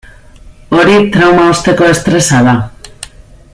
[0.77, 2.59] Hori trauma osteko estresa da.